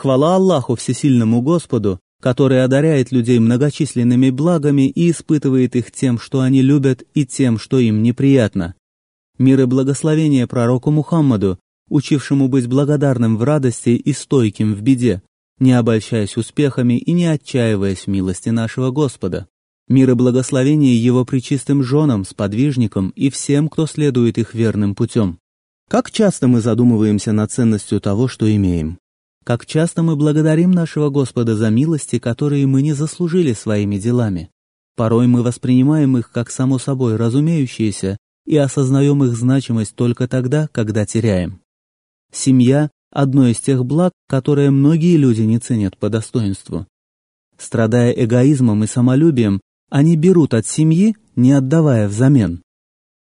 Хвала 0.00 0.36
Аллаху 0.36 0.76
Всесильному 0.76 1.42
Господу, 1.42 2.00
который 2.22 2.64
одаряет 2.64 3.12
людей 3.12 3.38
многочисленными 3.38 4.30
благами 4.30 4.88
и 4.88 5.10
испытывает 5.10 5.76
их 5.76 5.92
тем, 5.92 6.18
что 6.18 6.40
они 6.40 6.62
любят, 6.62 7.02
и 7.12 7.26
тем, 7.26 7.58
что 7.58 7.78
им 7.78 8.02
неприятно. 8.02 8.74
Мир 9.36 9.60
и 9.60 9.64
благословение 9.66 10.46
пророку 10.46 10.90
Мухаммаду, 10.90 11.58
учившему 11.90 12.48
быть 12.48 12.66
благодарным 12.66 13.36
в 13.36 13.42
радости 13.42 13.90
и 13.90 14.14
стойким 14.14 14.72
в 14.72 14.80
беде, 14.80 15.20
не 15.58 15.74
обольщаясь 15.74 16.38
успехами 16.38 16.96
и 16.96 17.12
не 17.12 17.26
отчаиваясь 17.26 18.04
в 18.04 18.06
милости 18.06 18.48
нашего 18.48 18.90
Господа. 18.90 19.48
Мир 19.86 20.12
и 20.12 20.14
благословение 20.14 20.96
его 20.96 21.26
причистым 21.26 21.82
женам, 21.82 22.24
сподвижникам 22.24 23.10
и 23.16 23.28
всем, 23.28 23.68
кто 23.68 23.86
следует 23.86 24.38
их 24.38 24.54
верным 24.54 24.94
путем. 24.94 25.40
Как 25.90 26.10
часто 26.10 26.48
мы 26.48 26.62
задумываемся 26.62 27.32
над 27.32 27.52
ценностью 27.52 28.00
того, 28.00 28.28
что 28.28 28.50
имеем? 28.50 28.99
Как 29.44 29.64
часто 29.64 30.02
мы 30.02 30.16
благодарим 30.16 30.70
нашего 30.70 31.08
Господа 31.08 31.56
за 31.56 31.70
милости, 31.70 32.18
которые 32.18 32.66
мы 32.66 32.82
не 32.82 32.92
заслужили 32.92 33.52
своими 33.54 33.96
делами? 33.96 34.50
Порой 34.96 35.26
мы 35.26 35.42
воспринимаем 35.42 36.18
их 36.18 36.30
как 36.30 36.50
само 36.50 36.78
собой 36.78 37.16
разумеющиеся 37.16 38.18
и 38.46 38.56
осознаем 38.56 39.24
их 39.24 39.34
значимость 39.34 39.94
только 39.94 40.28
тогда, 40.28 40.68
когда 40.72 41.06
теряем. 41.06 41.60
Семья– 42.32 42.90
одно 43.10 43.48
из 43.48 43.60
тех 43.60 43.84
благ, 43.84 44.12
которые 44.28 44.70
многие 44.70 45.16
люди 45.16 45.42
не 45.42 45.58
ценят 45.58 45.96
по 45.96 46.10
достоинству. 46.10 46.86
Страдая 47.56 48.12
эгоизмом 48.12 48.84
и 48.84 48.86
самолюбием, 48.86 49.60
они 49.90 50.16
берут 50.16 50.54
от 50.54 50.66
семьи, 50.66 51.16
не 51.34 51.52
отдавая 51.52 52.08
взамен. 52.08 52.62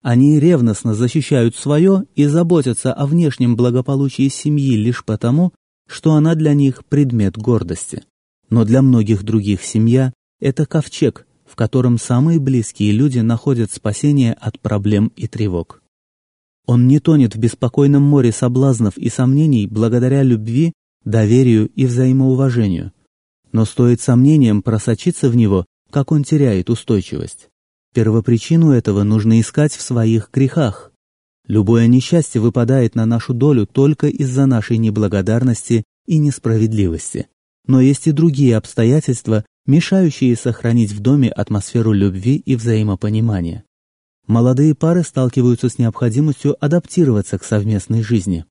Они 0.03 0.39
ревностно 0.39 0.95
защищают 0.95 1.55
свое 1.57 2.05
и 2.15 2.27
заботятся 2.27 2.93
о 2.93 3.07
внешнем 3.07 3.57
благополучии 3.57 4.29
семьи 4.29 4.77
лишь 4.77 5.05
потому, 5.05 5.53
что 5.91 6.15
она 6.15 6.37
для 6.37 6.55
них 6.55 6.85
предмет 6.85 7.37
гордости. 7.37 8.05
Но 8.49 8.65
для 8.65 8.81
многих 8.81 9.25
других 9.25 9.65
семья– 9.65 10.13
это 10.41 10.65
ковчег, 10.65 11.27
в 11.45 11.57
котором 11.57 11.99
самые 11.99 12.39
близкие 12.39 12.93
люди 12.93 13.19
находят 13.19 13.73
спасение 13.73 14.35
от 14.35 14.61
проблем 14.61 15.13
и 15.17 15.27
тревог. 15.27 15.83
Он 16.65 16.87
не 16.87 17.01
тонет 17.01 17.35
в 17.35 17.39
беспокойном 17.39 18.05
море 18.05 18.31
соблазнов 18.31 18.97
и 18.97 19.09
сомнений 19.09 19.67
благодаря 19.67 20.23
любви, 20.23 20.73
доверию 21.05 21.69
и 21.75 21.87
взаимоуважению. 21.87 22.93
Но 23.51 23.65
стоит 23.65 24.01
сомнением 24.01 24.63
просочиться 24.63 25.29
в 25.29 25.35
него, 25.35 25.67
как 25.91 26.13
он 26.13 26.23
теряет 26.23 26.71
устойчивость. 26.71 27.49
Первопричину 27.93 28.71
этого 28.71 29.03
нужно 29.03 29.41
искать 29.41 29.73
в 29.73 29.83
своих 29.83 30.31
грехах. 30.33 30.90
Любое 31.51 31.89
несчастье 31.89 32.41
выпадает 32.41 32.95
на 32.95 33.07
нашу 33.07 33.35
долю 33.35 33.67
только 33.67 34.07
из-за 34.07 34.47
нашей 34.47 34.79
неблагодарности 34.79 35.83
и 36.07 36.19
несправедливости. 36.19 37.27
Но 37.67 37.81
есть 37.81 38.07
и 38.07 38.13
другие 38.13 38.57
обстоятельства, 38.57 39.45
мешающие 39.67 40.37
сохранить 40.37 40.93
в 40.93 41.01
доме 41.01 41.29
атмосферу 41.29 41.91
любви 41.91 42.37
и 42.37 42.55
взаимопонимания. 42.55 43.65
Молодые 44.29 44.77
пары 44.77 45.03
сталкиваются 45.03 45.69
с 45.69 45.77
необходимостью 45.77 46.57
адаптироваться 46.65 47.37
к 47.37 47.43
совместной 47.43 48.05
жизни. 48.05 48.45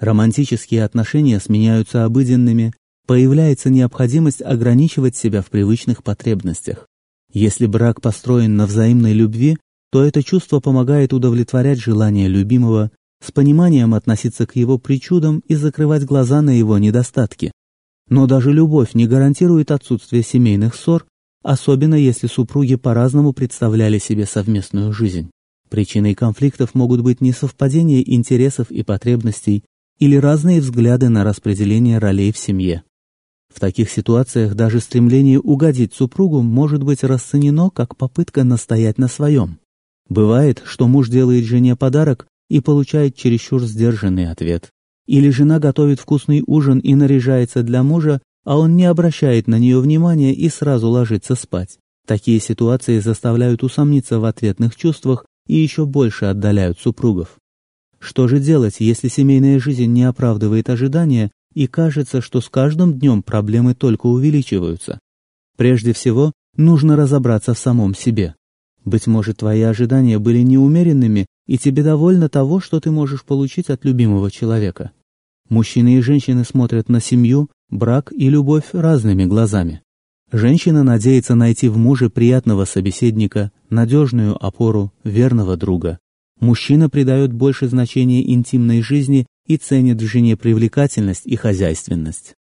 Романтические 0.00 0.82
отношения 0.84 1.40
сменяются 1.40 2.06
обыденными, 2.06 2.72
появляется 3.06 3.68
необходимость 3.68 4.40
ограничивать 4.40 5.14
себя 5.14 5.42
в 5.42 5.50
привычных 5.50 6.02
потребностях. 6.02 6.86
Если 7.30 7.66
брак 7.66 8.00
построен 8.00 8.56
на 8.56 8.64
взаимной 8.64 9.12
любви, 9.12 9.58
то 9.96 10.04
это 10.04 10.22
чувство 10.22 10.60
помогает 10.60 11.14
удовлетворять 11.14 11.80
желания 11.80 12.28
любимого, 12.28 12.90
с 13.24 13.32
пониманием 13.32 13.94
относиться 13.94 14.46
к 14.46 14.54
его 14.54 14.76
причудам 14.76 15.42
и 15.48 15.54
закрывать 15.54 16.04
глаза 16.04 16.42
на 16.42 16.50
его 16.50 16.76
недостатки. 16.76 17.50
Но 18.10 18.26
даже 18.26 18.52
любовь 18.52 18.92
не 18.92 19.06
гарантирует 19.06 19.70
отсутствие 19.70 20.22
семейных 20.22 20.74
ссор, 20.74 21.06
особенно 21.42 21.94
если 21.94 22.26
супруги 22.26 22.74
по-разному 22.74 23.32
представляли 23.32 23.98
себе 23.98 24.26
совместную 24.26 24.92
жизнь. 24.92 25.30
Причиной 25.70 26.14
конфликтов 26.14 26.74
могут 26.74 27.00
быть 27.00 27.22
несовпадение 27.22 28.14
интересов 28.14 28.70
и 28.70 28.82
потребностей 28.82 29.64
или 29.98 30.16
разные 30.16 30.60
взгляды 30.60 31.08
на 31.08 31.24
распределение 31.24 31.96
ролей 31.96 32.32
в 32.32 32.36
семье. 32.36 32.82
В 33.48 33.60
таких 33.60 33.90
ситуациях 33.90 34.56
даже 34.56 34.80
стремление 34.80 35.40
угодить 35.40 35.94
супругу 35.94 36.42
может 36.42 36.82
быть 36.82 37.02
расценено 37.02 37.70
как 37.70 37.96
попытка 37.96 38.44
настоять 38.44 38.98
на 38.98 39.08
своем. 39.08 39.58
Бывает, 40.08 40.62
что 40.64 40.86
муж 40.86 41.08
делает 41.08 41.44
жене 41.44 41.76
подарок 41.76 42.26
и 42.48 42.60
получает 42.60 43.16
чересчур 43.16 43.62
сдержанный 43.62 44.30
ответ. 44.30 44.70
Или 45.06 45.30
жена 45.30 45.58
готовит 45.58 46.00
вкусный 46.00 46.42
ужин 46.46 46.78
и 46.78 46.94
наряжается 46.94 47.62
для 47.62 47.82
мужа, 47.82 48.20
а 48.44 48.58
он 48.58 48.76
не 48.76 48.84
обращает 48.84 49.46
на 49.48 49.58
нее 49.58 49.80
внимания 49.80 50.32
и 50.32 50.48
сразу 50.48 50.88
ложится 50.88 51.34
спать. 51.34 51.78
Такие 52.06 52.40
ситуации 52.40 53.00
заставляют 53.00 53.64
усомниться 53.64 54.20
в 54.20 54.24
ответных 54.24 54.76
чувствах 54.76 55.26
и 55.48 55.56
еще 55.56 55.86
больше 55.86 56.26
отдаляют 56.26 56.78
супругов. 56.78 57.36
Что 57.98 58.28
же 58.28 58.38
делать, 58.38 58.76
если 58.78 59.08
семейная 59.08 59.58
жизнь 59.58 59.86
не 59.86 60.04
оправдывает 60.04 60.70
ожидания 60.70 61.32
и 61.54 61.66
кажется, 61.66 62.20
что 62.20 62.40
с 62.40 62.48
каждым 62.48 62.98
днем 62.98 63.22
проблемы 63.22 63.74
только 63.74 64.06
увеличиваются. 64.06 65.00
Прежде 65.56 65.92
всего, 65.92 66.32
нужно 66.56 66.96
разобраться 66.96 67.54
в 67.54 67.58
самом 67.58 67.94
себе. 67.94 68.34
Быть 68.86 69.08
может, 69.08 69.38
твои 69.38 69.62
ожидания 69.62 70.20
были 70.20 70.38
неумеренными, 70.38 71.26
и 71.46 71.58
тебе 71.58 71.82
довольно 71.82 72.28
того, 72.28 72.60
что 72.60 72.78
ты 72.80 72.92
можешь 72.92 73.24
получить 73.24 73.68
от 73.68 73.84
любимого 73.84 74.30
человека. 74.30 74.92
Мужчины 75.48 75.96
и 75.98 76.00
женщины 76.00 76.44
смотрят 76.44 76.88
на 76.88 77.00
семью, 77.00 77.50
брак 77.68 78.12
и 78.12 78.30
любовь 78.30 78.66
разными 78.72 79.24
глазами. 79.24 79.82
Женщина 80.30 80.84
надеется 80.84 81.34
найти 81.34 81.68
в 81.68 81.76
муже 81.76 82.10
приятного 82.10 82.64
собеседника, 82.64 83.50
надежную 83.70 84.42
опору, 84.44 84.92
верного 85.02 85.56
друга. 85.56 85.98
Мужчина 86.40 86.88
придает 86.88 87.32
больше 87.32 87.66
значения 87.68 88.32
интимной 88.32 88.82
жизни 88.82 89.26
и 89.48 89.56
ценит 89.56 90.00
в 90.00 90.06
жене 90.06 90.36
привлекательность 90.36 91.26
и 91.26 91.34
хозяйственность. 91.34 92.34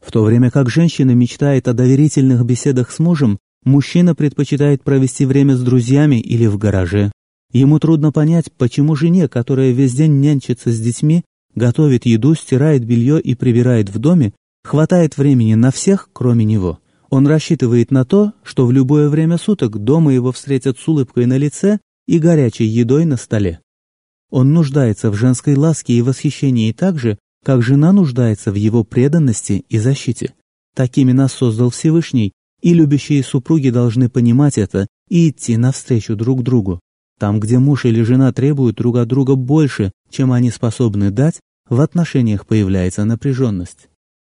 В 0.00 0.12
то 0.12 0.22
время 0.22 0.50
как 0.50 0.68
женщина 0.68 1.12
мечтает 1.12 1.68
о 1.68 1.72
доверительных 1.72 2.44
беседах 2.44 2.90
с 2.90 2.98
мужем, 2.98 3.38
мужчина 3.66 4.14
предпочитает 4.14 4.82
провести 4.82 5.26
время 5.26 5.56
с 5.56 5.60
друзьями 5.60 6.18
или 6.18 6.46
в 6.46 6.56
гараже. 6.56 7.12
Ему 7.52 7.78
трудно 7.78 8.12
понять, 8.12 8.50
почему 8.56 8.96
жене, 8.96 9.28
которая 9.28 9.72
весь 9.72 9.94
день 9.94 10.20
нянчится 10.20 10.72
с 10.72 10.80
детьми, 10.80 11.24
готовит 11.54 12.06
еду, 12.06 12.34
стирает 12.34 12.84
белье 12.84 13.20
и 13.20 13.34
прибирает 13.34 13.90
в 13.90 13.98
доме, 13.98 14.32
хватает 14.64 15.18
времени 15.18 15.54
на 15.54 15.70
всех, 15.70 16.08
кроме 16.12 16.44
него. 16.44 16.78
Он 17.10 17.26
рассчитывает 17.26 17.90
на 17.90 18.04
то, 18.04 18.32
что 18.42 18.66
в 18.66 18.72
любое 18.72 19.08
время 19.08 19.38
суток 19.38 19.78
дома 19.78 20.12
его 20.12 20.32
встретят 20.32 20.78
с 20.78 20.88
улыбкой 20.88 21.26
на 21.26 21.36
лице 21.36 21.78
и 22.06 22.18
горячей 22.18 22.64
едой 22.64 23.04
на 23.04 23.16
столе. 23.16 23.60
Он 24.30 24.52
нуждается 24.52 25.10
в 25.10 25.14
женской 25.14 25.54
ласке 25.54 25.92
и 25.94 26.02
восхищении 26.02 26.72
так 26.72 26.98
же, 26.98 27.18
как 27.44 27.62
жена 27.62 27.92
нуждается 27.92 28.50
в 28.50 28.56
его 28.56 28.82
преданности 28.82 29.64
и 29.68 29.78
защите. 29.78 30.34
Такими 30.74 31.12
нас 31.12 31.32
создал 31.32 31.70
Всевышний, 31.70 32.32
и 32.62 32.74
любящие 32.74 33.22
супруги 33.22 33.70
должны 33.70 34.08
понимать 34.08 34.58
это 34.58 34.86
и 35.08 35.30
идти 35.30 35.56
навстречу 35.56 36.16
друг 36.16 36.42
другу. 36.42 36.80
Там, 37.18 37.40
где 37.40 37.58
муж 37.58 37.84
или 37.84 38.02
жена 38.02 38.32
требуют 38.32 38.76
друг 38.76 38.96
от 38.96 39.08
друга 39.08 39.36
больше, 39.36 39.92
чем 40.10 40.32
они 40.32 40.50
способны 40.50 41.10
дать, 41.10 41.40
в 41.68 41.80
отношениях 41.80 42.46
появляется 42.46 43.04
напряженность. 43.04 43.88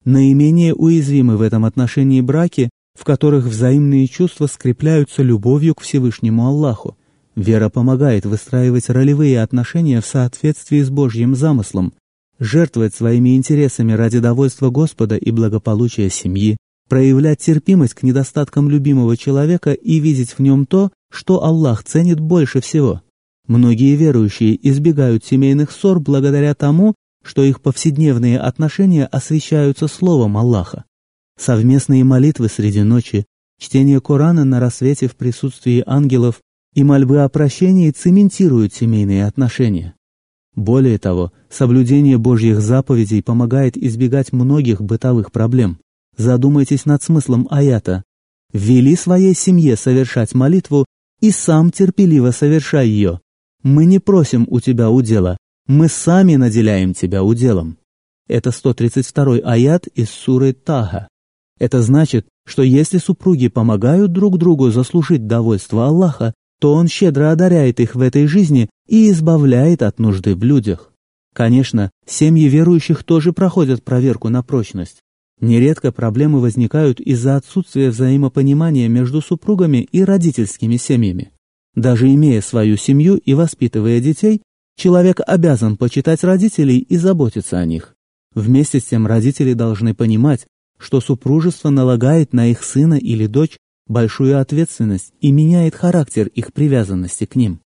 Наименее 0.04 0.74
уязвимы 0.74 1.36
в 1.36 1.42
этом 1.42 1.64
отношении 1.64 2.20
браки, 2.20 2.70
в 2.98 3.04
которых 3.04 3.44
взаимные 3.44 4.06
чувства 4.06 4.46
скрепляются 4.46 5.22
любовью 5.22 5.74
к 5.74 5.80
Всевышнему 5.80 6.46
Аллаху. 6.46 6.96
Вера 7.36 7.68
помогает 7.68 8.24
выстраивать 8.24 8.88
ролевые 8.88 9.42
отношения 9.42 10.00
в 10.00 10.06
соответствии 10.06 10.82
с 10.82 10.90
Божьим 10.90 11.34
замыслом, 11.36 11.92
жертвовать 12.38 12.94
своими 12.94 13.36
интересами 13.36 13.92
ради 13.92 14.18
довольства 14.18 14.70
Господа 14.70 15.16
и 15.16 15.30
благополучия 15.30 16.10
семьи, 16.10 16.56
проявлять 16.88 17.40
терпимость 17.40 17.94
к 17.94 18.02
недостаткам 18.02 18.68
любимого 18.68 19.16
человека 19.16 19.72
и 19.72 20.00
видеть 20.00 20.32
в 20.32 20.40
нем 20.40 20.66
то, 20.66 20.90
что 21.10 21.44
Аллах 21.44 21.84
ценит 21.84 22.18
больше 22.18 22.60
всего. 22.60 23.02
Многие 23.46 23.94
верующие 23.96 24.58
избегают 24.68 25.24
семейных 25.24 25.70
ссор 25.70 26.00
благодаря 26.00 26.54
тому, 26.54 26.94
что 27.24 27.42
их 27.42 27.60
повседневные 27.60 28.38
отношения 28.38 29.06
освещаются 29.06 29.88
словом 29.88 30.36
Аллаха. 30.36 30.84
Совместные 31.38 32.04
молитвы 32.04 32.48
среди 32.48 32.82
ночи, 32.82 33.26
чтение 33.58 34.00
Корана 34.00 34.44
на 34.44 34.60
рассвете 34.60 35.08
в 35.08 35.16
присутствии 35.16 35.82
ангелов 35.86 36.40
и 36.74 36.84
мольбы 36.84 37.20
о 37.22 37.28
прощении 37.28 37.90
цементируют 37.90 38.74
семейные 38.74 39.26
отношения. 39.26 39.94
Более 40.54 40.98
того, 40.98 41.32
соблюдение 41.48 42.18
Божьих 42.18 42.60
заповедей 42.60 43.22
помогает 43.22 43.76
избегать 43.76 44.32
многих 44.32 44.82
бытовых 44.82 45.30
проблем. 45.30 45.78
Задумайтесь 46.18 46.84
над 46.84 47.00
смыслом 47.00 47.46
аята. 47.48 48.02
«Вели 48.52 48.96
своей 48.96 49.34
семье 49.34 49.76
совершать 49.76 50.34
молитву 50.34 50.84
и 51.20 51.30
сам 51.30 51.70
терпеливо 51.70 52.32
совершай 52.32 52.88
ее. 52.88 53.20
Мы 53.62 53.84
не 53.84 54.00
просим 54.00 54.46
у 54.50 54.58
тебя 54.60 54.90
удела, 54.90 55.36
мы 55.68 55.88
сами 55.88 56.34
наделяем 56.34 56.92
тебя 56.92 57.22
уделом». 57.22 57.78
Это 58.26 58.50
132 58.50 59.36
аят 59.44 59.86
из 59.86 60.10
суры 60.10 60.52
Тага. 60.52 61.08
Это 61.58 61.82
значит, 61.82 62.26
что 62.46 62.62
если 62.62 62.98
супруги 62.98 63.48
помогают 63.48 64.12
друг 64.12 64.38
другу 64.38 64.70
заслужить 64.70 65.26
довольство 65.26 65.86
Аллаха, 65.86 66.34
то 66.60 66.74
Он 66.74 66.88
щедро 66.88 67.30
одаряет 67.30 67.78
их 67.78 67.94
в 67.94 68.00
этой 68.00 68.26
жизни 68.26 68.68
и 68.88 69.10
избавляет 69.10 69.82
от 69.82 70.00
нужды 70.00 70.34
в 70.34 70.42
людях. 70.42 70.92
Конечно, 71.32 71.90
семьи 72.06 72.48
верующих 72.48 73.04
тоже 73.04 73.32
проходят 73.32 73.84
проверку 73.84 74.28
на 74.28 74.42
прочность. 74.42 74.98
Нередко 75.40 75.92
проблемы 75.92 76.40
возникают 76.40 77.00
из-за 77.00 77.36
отсутствия 77.36 77.90
взаимопонимания 77.90 78.88
между 78.88 79.20
супругами 79.20 79.88
и 79.92 80.02
родительскими 80.02 80.76
семьями. 80.76 81.30
Даже 81.76 82.12
имея 82.12 82.40
свою 82.40 82.76
семью 82.76 83.16
и 83.16 83.34
воспитывая 83.34 84.00
детей, 84.00 84.42
человек 84.76 85.20
обязан 85.24 85.76
почитать 85.76 86.24
родителей 86.24 86.78
и 86.78 86.96
заботиться 86.96 87.58
о 87.58 87.64
них. 87.64 87.94
Вместе 88.34 88.80
с 88.80 88.84
тем 88.84 89.06
родители 89.06 89.52
должны 89.52 89.94
понимать, 89.94 90.46
что 90.76 91.00
супружество 91.00 91.70
налагает 91.70 92.32
на 92.32 92.48
их 92.50 92.64
сына 92.64 92.94
или 92.94 93.26
дочь 93.26 93.56
большую 93.86 94.40
ответственность 94.40 95.12
и 95.20 95.30
меняет 95.30 95.74
характер 95.74 96.26
их 96.28 96.52
привязанности 96.52 97.26
к 97.26 97.36
ним. 97.36 97.60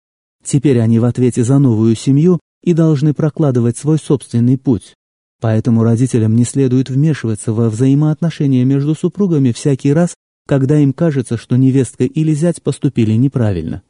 Теперь 0.43 0.79
они 0.79 0.99
в 0.99 1.05
ответе 1.05 1.43
за 1.43 1.59
новую 1.59 1.95
семью 1.95 2.39
и 2.63 2.73
должны 2.73 3.13
прокладывать 3.13 3.77
свой 3.77 3.97
собственный 3.97 4.57
путь. 4.57 4.95
Поэтому 5.41 5.83
родителям 5.83 6.35
не 6.35 6.45
следует 6.45 6.89
вмешиваться 6.89 7.51
во 7.51 7.69
взаимоотношения 7.69 8.63
между 8.63 8.93
супругами 8.93 9.51
всякий 9.51 9.91
раз, 9.91 10.13
когда 10.47 10.79
им 10.79 10.93
кажется, 10.93 11.35
что 11.35 11.55
невестка 11.55 12.03
или 12.03 12.31
зять 12.33 12.61
поступили 12.61 13.13
неправильно. 13.13 13.81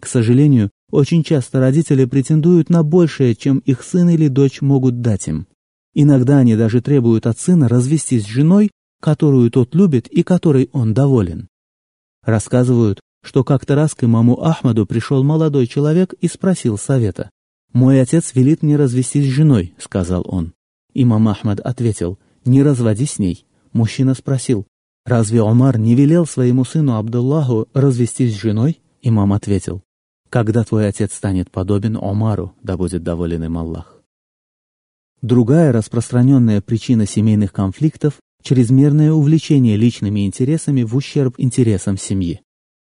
К 0.00 0.06
сожалению, 0.06 0.70
очень 0.90 1.24
часто 1.24 1.60
родители 1.60 2.04
претендуют 2.04 2.68
на 2.68 2.82
большее, 2.82 3.34
чем 3.34 3.58
их 3.60 3.82
сын 3.82 4.10
или 4.10 4.28
дочь 4.28 4.60
могут 4.60 5.00
дать 5.00 5.28
им. 5.28 5.46
Иногда 5.94 6.38
они 6.38 6.56
даже 6.56 6.82
требуют 6.82 7.26
от 7.26 7.38
сына 7.38 7.68
развестись 7.68 8.24
с 8.24 8.28
женой, 8.28 8.70
которую 9.00 9.50
тот 9.50 9.74
любит 9.74 10.08
и 10.08 10.22
которой 10.22 10.68
он 10.72 10.92
доволен. 10.92 11.48
Рассказывают, 12.22 13.00
что 13.24 13.44
как-то 13.44 13.74
раз 13.74 13.94
к 13.94 14.04
имаму 14.04 14.42
Ахмаду 14.42 14.84
пришел 14.86 15.24
молодой 15.24 15.66
человек 15.66 16.12
и 16.20 16.28
спросил 16.28 16.76
совета. 16.76 17.30
«Мой 17.72 18.00
отец 18.00 18.34
велит 18.34 18.62
мне 18.62 18.76
развестись 18.76 19.26
с 19.26 19.34
женой»,— 19.34 19.74
сказал 19.78 20.22
он. 20.26 20.52
Имам 21.00 21.28
Ахмад 21.28 21.60
ответил, 21.60 22.18
«Не 22.44 22.64
разводись 22.64 23.12
с 23.12 23.18
ней». 23.20 23.46
Мужчина 23.72 24.14
спросил, 24.14 24.66
«Разве 25.06 25.42
Омар 25.42 25.78
не 25.78 25.94
велел 25.94 26.26
своему 26.26 26.64
сыну 26.64 26.96
Абдуллаху 26.96 27.68
развестись 27.72 28.34
с 28.34 28.40
женой?» 28.40 28.80
Имам 29.00 29.32
ответил, 29.32 29.84
«Когда 30.28 30.64
твой 30.64 30.88
отец 30.88 31.14
станет 31.14 31.52
подобен 31.52 31.96
Омару, 31.96 32.52
да 32.64 32.76
будет 32.76 33.04
доволен 33.04 33.44
им 33.44 33.58
Аллах». 33.58 34.02
Другая 35.22 35.70
распространенная 35.70 36.60
причина 36.60 37.06
семейных 37.06 37.52
конфликтов– 37.52 38.14
чрезмерное 38.42 39.12
увлечение 39.12 39.76
личными 39.76 40.26
интересами 40.26 40.82
в 40.82 40.96
ущерб 40.96 41.36
интересам 41.38 41.96
семьи. 41.96 42.40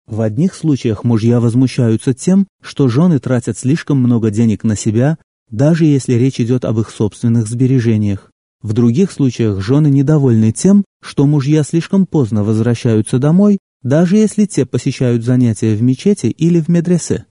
В 0.06 0.22
одних 0.22 0.54
случаях 0.54 1.04
мужья 1.04 1.40
возмущаются 1.40 2.14
тем, 2.14 2.46
что 2.62 2.88
жены 2.88 3.18
тратят 3.18 3.58
слишком 3.58 3.98
много 3.98 4.30
денег 4.30 4.64
на 4.64 4.76
себя, 4.76 5.18
даже 5.52 5.86
если 5.86 6.14
речь 6.14 6.40
идет 6.40 6.66
об 6.66 6.80
их 6.80 6.90
собственных 6.90 7.48
сбережениях. 7.48 8.32
В 8.62 8.74
других 8.74 9.12
случаях 9.12 9.62
жены 9.62 9.88
недовольны 9.88 10.52
тем, 10.52 10.86
что 11.02 11.26
мужья 11.26 11.64
слишком 11.64 12.06
поздно 12.06 12.44
возвращаются 12.44 13.20
домой, 13.20 13.60
даже 13.84 14.18
если 14.18 14.46
те 14.46 14.66
посещают 14.66 15.24
занятия 15.24 15.76
в 15.76 15.82
мечети 15.84 16.28
или 16.28 16.60
в 16.60 16.68
медресе. 16.68 17.26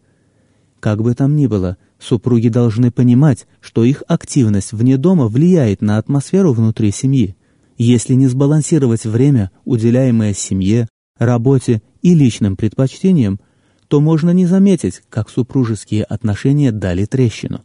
Как 0.79 1.03
бы 1.03 1.15
там 1.15 1.35
ни 1.35 1.47
было, 1.49 1.77
супруги 1.99 2.49
должны 2.49 2.93
понимать, 2.93 3.47
что 3.61 3.83
их 3.85 4.05
активность 4.07 4.73
вне 4.73 4.97
дома 4.97 5.27
влияет 5.27 5.83
на 5.83 5.99
атмосферу 5.99 6.53
внутри 6.53 6.93
семьи. 6.93 7.35
Если 7.79 8.15
не 8.15 8.29
сбалансировать 8.29 9.05
время, 9.05 9.51
уделяемое 9.65 10.35
семье, 10.35 10.89
работе 11.19 11.83
и 12.03 12.15
личным 12.15 12.57
предпочтениям, 12.57 13.41
то 13.89 14.01
можно 14.01 14.31
не 14.31 14.47
заметить, 14.47 15.03
как 15.09 15.29
супружеские 15.31 16.05
отношения 16.05 16.71
дали 16.71 17.05
трещину. 17.07 17.63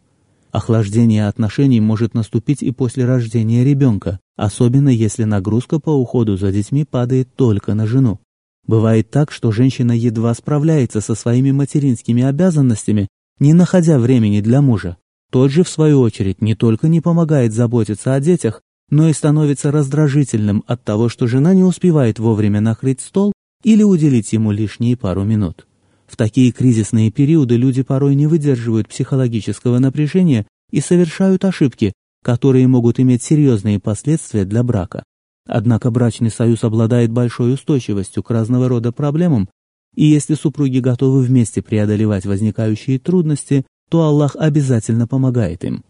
Охлаждение 0.52 1.28
отношений 1.28 1.80
может 1.80 2.14
наступить 2.14 2.62
и 2.62 2.72
после 2.72 3.04
рождения 3.04 3.64
ребенка, 3.64 4.18
особенно 4.36 4.88
если 4.88 5.24
нагрузка 5.24 5.78
по 5.78 5.90
уходу 5.90 6.36
за 6.36 6.50
детьми 6.50 6.84
падает 6.84 7.34
только 7.36 7.74
на 7.74 7.86
жену. 7.86 8.18
Бывает 8.66 9.10
так, 9.10 9.30
что 9.30 9.52
женщина 9.52 9.92
едва 9.92 10.34
справляется 10.34 11.00
со 11.00 11.14
своими 11.14 11.52
материнскими 11.52 12.24
обязанностями, 12.24 13.08
не 13.38 13.54
находя 13.54 13.98
времени 13.98 14.40
для 14.40 14.60
мужа. 14.60 14.96
Тот 15.30 15.52
же, 15.52 15.62
в 15.62 15.68
свою 15.68 16.00
очередь, 16.00 16.42
не 16.42 16.56
только 16.56 16.88
не 16.88 17.00
помогает 17.00 17.52
заботиться 17.52 18.14
о 18.14 18.20
детях, 18.20 18.60
но 18.90 19.08
и 19.08 19.12
становится 19.12 19.70
раздражительным 19.70 20.64
от 20.66 20.82
того, 20.82 21.08
что 21.08 21.28
жена 21.28 21.54
не 21.54 21.62
успевает 21.62 22.18
вовремя 22.18 22.60
накрыть 22.60 23.00
стол 23.00 23.32
или 23.62 23.84
уделить 23.84 24.32
ему 24.32 24.50
лишние 24.50 24.96
пару 24.96 25.22
минут. 25.22 25.66
В 26.10 26.16
такие 26.16 26.50
кризисные 26.50 27.12
периоды 27.12 27.56
люди 27.56 27.82
порой 27.82 28.16
не 28.16 28.26
выдерживают 28.26 28.88
психологического 28.88 29.78
напряжения 29.78 30.44
и 30.72 30.80
совершают 30.80 31.44
ошибки, 31.44 31.92
которые 32.24 32.66
могут 32.66 32.98
иметь 32.98 33.22
серьезные 33.22 33.78
последствия 33.78 34.44
для 34.44 34.64
брака. 34.64 35.04
Однако 35.46 35.92
брачный 35.92 36.32
союз 36.32 36.64
обладает 36.64 37.12
большой 37.12 37.54
устойчивостью 37.54 38.24
к 38.24 38.30
разного 38.30 38.68
рода 38.68 38.90
проблемам, 38.90 39.48
и 39.94 40.04
если 40.04 40.34
супруги 40.34 40.80
готовы 40.80 41.22
вместе 41.22 41.62
преодолевать 41.62 42.26
возникающие 42.26 42.98
трудности, 42.98 43.64
то 43.88 44.02
Аллах 44.02 44.34
обязательно 44.36 45.06
помогает 45.06 45.64
им. 45.64 45.84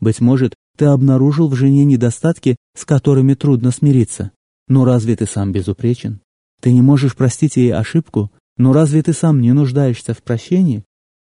Быть 0.00 0.20
может, 0.20 0.54
ты 0.78 0.86
обнаружил 0.86 1.48
в 1.48 1.54
жене 1.54 1.84
недостатки, 1.84 2.56
с 2.74 2.86
которыми 2.86 3.34
трудно 3.34 3.72
смириться. 3.72 4.30
Но 4.68 4.86
разве 4.86 5.16
ты 5.16 5.26
сам 5.26 5.52
безупречен? 5.52 6.20
Ты 6.62 6.72
не 6.72 6.80
можешь 6.80 7.14
простить 7.14 7.56
ей 7.56 7.74
ошибку, 7.74 8.30
но 8.56 8.72
разве 8.72 9.02
ты 9.02 9.12
сам 9.12 9.40
не 9.40 9.52
нуждаешься 9.52 10.14
в 10.14 10.22
прощении? 10.22 10.84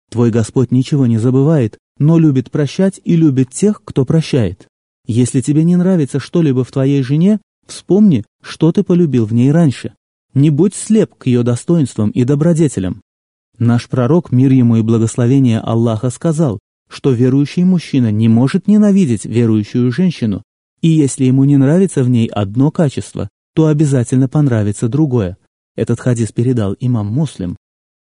Твой 0.10 0.32
Господь 0.32 0.72
ничего 0.72 1.06
не 1.06 1.18
забывает, 1.18 1.78
но 1.98 2.18
любит 2.18 2.52
прощать 2.52 3.00
и 3.04 3.16
любит 3.16 3.52
тех, 3.52 3.82
кто 3.84 4.06
прощает. 4.06 4.68
Если 5.08 5.42
тебе 5.42 5.64
не 5.64 5.76
нравится 5.76 6.20
что-либо 6.20 6.64
в 6.64 6.72
твоей 6.72 7.02
жене, 7.02 7.40
вспомни, 7.66 8.24
что 8.42 8.72
ты 8.72 8.84
полюбил 8.84 9.26
в 9.26 9.34
ней 9.34 9.52
раньше. 9.52 9.94
Не 10.34 10.50
будь 10.50 10.76
слеп 10.76 11.16
к 11.16 11.28
ее 11.28 11.44
достоинствам 11.44 12.10
и 12.10 12.24
добродетелям. 12.24 13.02
Наш 13.58 13.88
пророк, 13.88 14.32
мир 14.32 14.52
ему 14.52 14.78
и 14.78 14.82
благословение 14.82 15.60
Аллаха, 15.60 16.10
сказал, 16.10 16.60
что 16.90 17.12
верующий 17.12 17.64
мужчина 17.64 18.12
не 18.12 18.28
может 18.28 18.68
ненавидеть 18.68 19.26
верующую 19.26 19.92
женщину, 19.92 20.44
и 20.82 20.90
если 20.90 21.26
ему 21.26 21.44
не 21.46 21.58
нравится 21.58 22.04
в 22.04 22.10
ней 22.10 22.28
одно 22.28 22.72
качество, 22.72 23.30
то 23.54 23.68
обязательно 23.68 24.28
понравится 24.28 24.88
другое. 24.88 25.38
Этот 25.76 26.00
хадис 26.00 26.32
передал 26.32 26.76
имам 26.80 27.08
Муслим. 27.08 27.58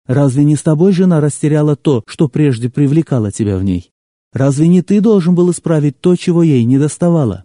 Разве 0.06 0.44
не 0.44 0.56
с 0.56 0.62
тобой 0.62 0.92
жена 0.92 1.20
растеряла 1.20 1.76
то, 1.76 2.02
что 2.06 2.28
прежде 2.28 2.70
привлекало 2.70 3.30
тебя 3.30 3.58
в 3.58 3.64
ней? 3.64 3.90
Разве 4.32 4.68
не 4.68 4.82
ты 4.82 5.00
должен 5.00 5.34
был 5.34 5.50
исправить 5.50 6.00
то, 6.00 6.16
чего 6.16 6.42
ей 6.42 6.64
не 6.64 6.78
доставало? 6.78 7.44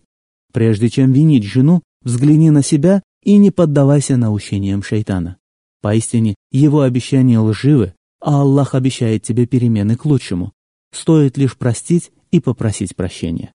Прежде 0.54 0.90
чем 0.90 1.12
винить 1.12 1.44
жену, 1.44 1.82
взгляни 2.04 2.52
на 2.52 2.64
себя 2.64 3.02
и 3.24 3.38
не 3.38 3.52
поддавайся 3.52 4.18
наущениям 4.18 4.84
шайтана. 4.84 5.38
Поистине, 5.82 6.36
его 6.52 6.82
обещания 6.82 7.40
лживы, 7.40 7.94
а 8.22 8.42
Аллах 8.42 8.76
обещает 8.76 9.24
тебе 9.24 9.46
перемены 9.46 9.98
к 9.98 10.06
лучшему. 10.06 10.54
Стоит 10.94 11.38
лишь 11.38 11.58
простить 11.58 12.12
и 12.32 12.40
попросить 12.40 12.96
прощения. 12.96 13.52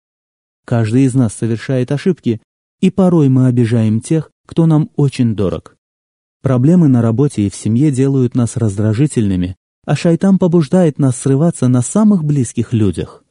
Каждый 0.65 1.03
из 1.03 1.13
нас 1.13 1.33
совершает 1.33 1.93
ошибки, 1.93 2.41
и 2.81 2.89
порой 2.89 3.29
мы 3.29 3.47
обижаем 3.47 4.01
тех, 4.01 4.31
кто 4.45 4.65
нам 4.65 4.89
очень 4.97 5.35
дорог. 5.35 5.76
Проблемы 6.47 6.87
на 6.87 7.01
работе 7.01 7.41
и 7.45 7.49
в 7.49 7.55
семье 7.55 7.91
делают 7.91 8.33
нас 8.33 8.55
раздражительными, 8.55 9.57
а 9.85 9.97
шайтан 9.97 10.39
побуждает 10.39 10.97
нас 10.97 11.17
срываться 11.17 11.67
на 11.67 11.81
самых 11.81 12.23
близких 12.23 12.71
людях. 12.71 13.25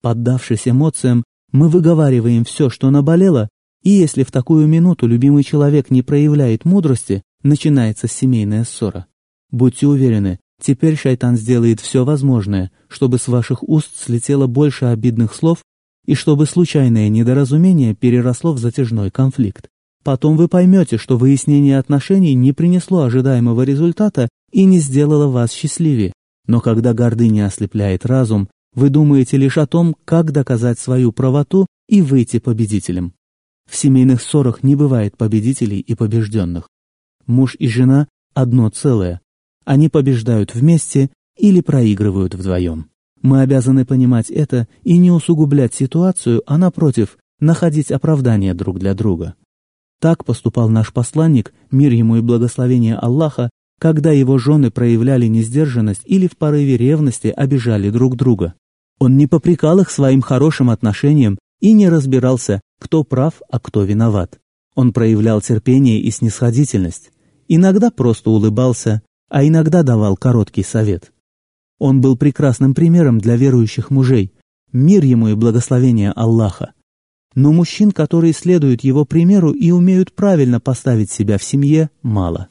Поддавшись 0.00 0.66
эмоциям, 0.66 1.22
мы 1.52 1.68
выговариваем 1.68 2.46
все, 2.46 2.70
что 2.70 2.88
наболело, 2.88 3.50
и 3.82 3.90
если 3.90 4.22
в 4.22 4.32
такую 4.32 4.68
минуту 4.68 5.06
любимый 5.06 5.44
человек 5.44 5.90
не 5.90 6.00
проявляет 6.00 6.64
мудрости, 6.64 7.20
начинается 7.42 8.08
семейная 8.08 8.64
ссора. 8.64 9.04
Будьте 9.50 9.86
уверены, 9.86 10.40
теперь 10.58 10.96
шайтан 10.96 11.36
сделает 11.36 11.78
все 11.78 12.06
возможное, 12.06 12.70
чтобы 12.88 13.18
с 13.18 13.28
ваших 13.28 13.62
уст 13.62 13.90
слетело 14.02 14.46
больше 14.46 14.86
обидных 14.86 15.34
слов 15.34 15.58
и 16.06 16.14
чтобы 16.14 16.46
случайное 16.46 17.10
недоразумение 17.10 17.94
переросло 17.94 18.54
в 18.54 18.58
затяжной 18.58 19.10
конфликт. 19.10 19.68
Потом 20.02 20.36
вы 20.36 20.48
поймете, 20.48 20.98
что 20.98 21.16
выяснение 21.16 21.78
отношений 21.78 22.34
не 22.34 22.52
принесло 22.52 23.02
ожидаемого 23.02 23.62
результата 23.62 24.28
и 24.50 24.64
не 24.64 24.78
сделало 24.78 25.28
вас 25.28 25.52
счастливее. 25.52 26.12
Но 26.46 26.60
когда 26.60 26.92
гордыня 26.92 27.46
ослепляет 27.46 28.04
разум, 28.04 28.48
вы 28.74 28.90
думаете 28.90 29.36
лишь 29.36 29.58
о 29.58 29.66
том, 29.66 29.94
как 30.04 30.32
доказать 30.32 30.78
свою 30.78 31.12
правоту 31.12 31.66
и 31.88 32.02
выйти 32.02 32.38
победителем. 32.38 33.12
В 33.70 33.76
семейных 33.76 34.20
ссорах 34.20 34.62
не 34.62 34.74
бывает 34.74 35.16
победителей 35.16 35.78
и 35.78 35.94
побежденных. 35.94 36.68
Муж 37.26 37.54
и 37.58 37.68
жена– 37.68 38.08
одно 38.34 38.68
целое. 38.70 39.20
Они 39.64 39.88
побеждают 39.88 40.54
вместе 40.54 41.10
или 41.38 41.60
проигрывают 41.60 42.34
вдвоем. 42.34 42.90
Мы 43.20 43.42
обязаны 43.42 43.84
понимать 43.84 44.30
это 44.30 44.66
и 44.82 44.98
не 44.98 45.12
усугублять 45.12 45.74
ситуацию, 45.74 46.42
а 46.46 46.58
напротив, 46.58 47.18
находить 47.38 47.92
оправдание 47.92 48.52
друг 48.52 48.80
для 48.80 48.94
друга. 48.94 49.36
Так 50.02 50.24
поступал 50.24 50.68
наш 50.68 50.92
посланник, 50.92 51.54
мир 51.70 51.92
ему 51.92 52.16
и 52.16 52.22
благословение 52.22 52.96
Аллаха, 52.96 53.50
когда 53.78 54.10
его 54.10 54.36
жены 54.36 54.72
проявляли 54.72 55.26
несдержанность 55.26 56.02
или 56.06 56.26
в 56.26 56.36
порыве 56.36 56.76
ревности 56.76 57.28
обижали 57.28 57.88
друг 57.88 58.16
друга. 58.16 58.54
Он 58.98 59.16
не 59.16 59.28
попрекал 59.28 59.78
их 59.78 59.92
своим 59.92 60.20
хорошим 60.20 60.70
отношением 60.70 61.38
и 61.60 61.72
не 61.72 61.88
разбирался, 61.88 62.60
кто 62.80 63.04
прав, 63.04 63.42
а 63.48 63.60
кто 63.60 63.84
виноват. 63.84 64.40
Он 64.74 64.92
проявлял 64.92 65.40
терпение 65.40 66.00
и 66.00 66.10
снисходительность, 66.10 67.12
иногда 67.46 67.92
просто 67.92 68.30
улыбался, 68.30 69.02
а 69.28 69.46
иногда 69.46 69.84
давал 69.84 70.16
короткий 70.16 70.64
совет. 70.64 71.12
Он 71.78 72.00
был 72.00 72.16
прекрасным 72.16 72.74
примером 72.74 73.18
для 73.18 73.36
верующих 73.36 73.90
мужей, 73.90 74.32
мир 74.72 75.04
ему 75.04 75.28
и 75.28 75.34
благословение 75.34 76.10
Аллаха. 76.10 76.72
Но 77.34 77.52
мужчин, 77.52 77.92
которые 77.92 78.32
следуют 78.32 78.84
его 78.84 79.04
примеру 79.04 79.52
и 79.52 79.70
умеют 79.70 80.12
правильно 80.12 80.60
поставить 80.60 81.10
себя 81.10 81.38
в 81.38 81.44
семье, 81.44 81.90
мало. 82.02 82.48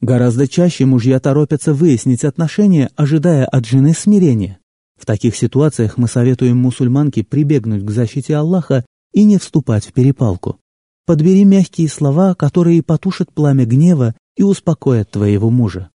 Гораздо 0.00 0.48
чаще 0.48 0.84
мужья 0.84 1.20
торопятся 1.20 1.74
выяснить 1.74 2.24
отношения, 2.24 2.90
ожидая 2.96 3.44
от 3.44 3.66
жены 3.66 3.94
смирения. 3.94 4.58
В 4.98 5.06
таких 5.06 5.36
ситуациях 5.36 5.96
мы 5.96 6.08
советуем 6.08 6.56
мусульманке 6.56 7.24
прибегнуть 7.24 7.84
к 7.84 7.90
защите 7.90 8.36
Аллаха 8.36 8.84
и 9.12 9.24
не 9.24 9.38
вступать 9.38 9.86
в 9.86 9.92
перепалку. 9.92 10.58
Подбери 11.06 11.44
мягкие 11.44 11.88
слова, 11.88 12.34
которые 12.34 12.82
потушат 12.82 13.32
пламя 13.32 13.66
гнева 13.66 14.14
и 14.36 14.42
успокоят 14.42 15.10
твоего 15.10 15.50
мужа. 15.50 15.90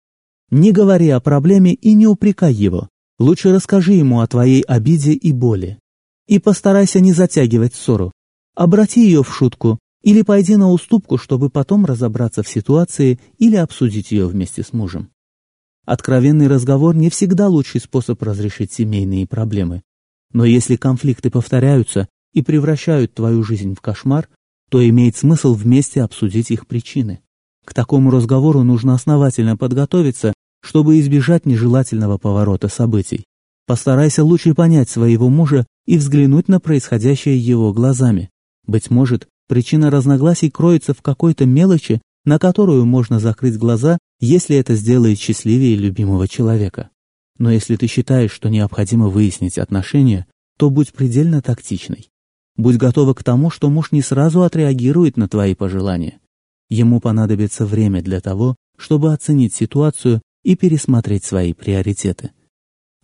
Не 0.51 0.71
говори 0.71 1.09
о 1.09 1.19
проблеме 1.19 1.73
и 1.73 1.93
не 1.93 2.07
упрекай 2.07 2.53
его. 2.53 2.89
Лучше 3.17 3.53
расскажи 3.53 3.93
ему 3.93 4.21
о 4.21 4.27
твоей 4.27 4.61
обиде 4.61 5.13
и 5.13 5.31
боли. 5.31 5.79
И 6.27 6.39
постарайся 6.39 6.99
не 6.99 7.13
затягивать 7.13 7.75
ссору. 7.75 8.11
Обрати 8.55 9.03
ее 9.03 9.21
в 9.21 9.33
шутку 9.33 9.79
или 10.01 10.21
пойди 10.21 10.55
на 10.55 10.71
уступку, 10.71 11.17
чтобы 11.17 11.49
потом 11.49 11.85
разобраться 11.85 12.41
в 12.41 12.47
ситуации 12.47 13.19
или 13.37 13.57
обсудить 13.57 14.11
ее 14.11 14.27
вместе 14.27 14.63
с 14.63 14.71
мужем. 14.71 15.09
Откровенный 15.85 16.47
разговор 16.47 16.95
не 16.95 17.09
всегда 17.09 17.47
лучший 17.49 17.81
способ 17.81 18.21
разрешить 18.23 18.71
семейные 18.71 19.27
проблемы. 19.27 19.83
Но 20.31 20.45
если 20.45 20.77
конфликты 20.77 21.29
повторяются 21.29 22.07
и 22.33 22.41
превращают 22.41 23.13
твою 23.13 23.43
жизнь 23.43 23.75
в 23.75 23.81
кошмар, 23.81 24.29
то 24.69 24.87
имеет 24.87 25.15
смысл 25.17 25.53
вместе 25.53 26.01
обсудить 26.01 26.49
их 26.49 26.65
причины. 26.65 27.19
К 27.65 27.73
такому 27.73 28.09
разговору 28.09 28.63
нужно 28.63 28.93
основательно 28.93 29.57
подготовиться, 29.57 30.33
чтобы 30.61 30.99
избежать 30.99 31.45
нежелательного 31.45 32.17
поворота 32.17 32.67
событий. 32.67 33.25
Постарайся 33.67 34.23
лучше 34.23 34.53
понять 34.53 34.89
своего 34.89 35.29
мужа 35.29 35.65
и 35.85 35.97
взглянуть 35.97 36.47
на 36.47 36.59
происходящее 36.59 37.37
его 37.37 37.73
глазами. 37.73 38.29
Быть 38.67 38.89
может, 38.89 39.27
Причина 39.47 39.91
разногласий 39.91 40.49
кроется 40.49 40.93
в 40.93 41.03
какой-то 41.03 41.45
мелочи, 41.45 42.01
на 42.23 42.39
которую 42.39 42.85
можно 42.85 43.19
закрыть 43.19 43.57
глаза, 43.57 43.99
если 44.19 44.55
это 44.57 44.75
сделает 44.75 45.19
счастливее 45.19 45.75
любимого 45.75 46.27
человека. 46.27 46.89
Но 47.37 47.51
если 47.51 47.75
ты 47.75 47.85
считаешь, 47.85 48.31
что 48.31 48.49
необходимо 48.49 49.09
выяснить 49.09 49.59
отношения, 49.59 50.25
то 50.57 50.71
будь 50.71 50.93
предельно 50.93 51.43
тактичной. 51.43 52.09
Будь 52.57 52.77
готова 52.77 53.13
к 53.13 53.23
тому, 53.23 53.51
что 53.51 53.69
муж 53.69 53.91
не 53.91 54.01
сразу 54.01 54.41
отреагирует 54.41 55.17
на 55.17 55.27
твои 55.27 55.53
пожелания. 55.53 56.19
Ему 56.69 56.99
понадобится 56.99 57.65
время 57.65 58.01
для 58.01 58.21
того, 58.21 58.55
чтобы 58.77 59.13
оценить 59.13 59.53
ситуацию 59.53 60.21
и 60.43 60.55
пересмотреть 60.55 61.25
свои 61.25 61.53
приоритеты. 61.53 62.31